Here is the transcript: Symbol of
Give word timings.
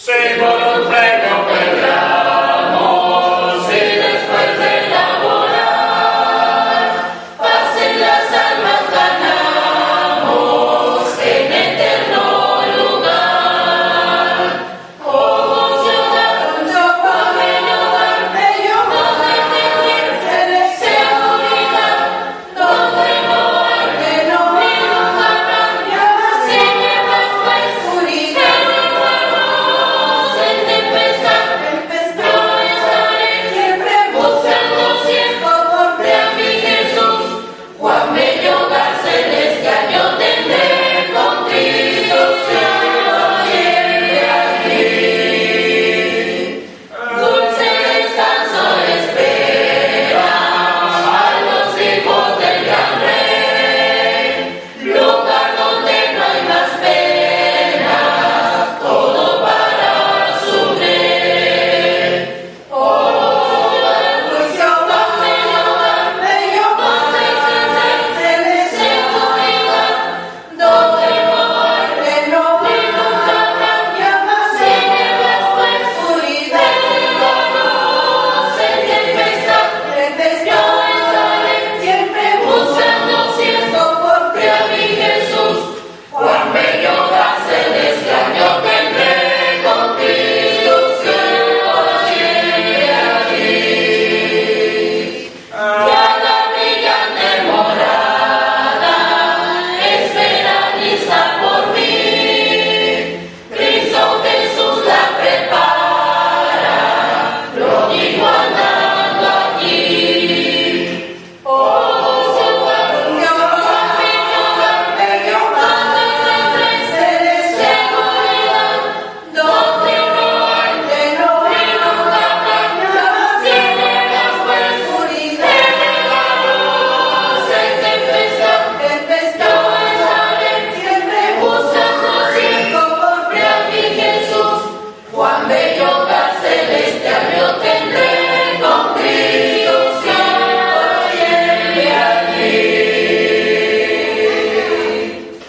Symbol 0.00 0.46
of 0.46 1.29